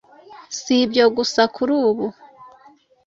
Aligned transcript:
Si 0.59 0.73
ibyo 0.85 1.05
gusa, 1.17 1.41
kuri 1.55 1.71
ubu 1.87 2.05